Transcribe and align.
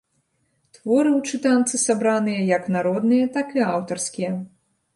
Творы 0.77 1.11
ў 1.17 1.41
чытанцы 1.41 1.75
сабраныя 1.83 2.41
як 2.55 2.63
народныя, 2.79 3.31
так 3.39 3.47
і 3.61 3.69
аўтарскія. 3.71 4.31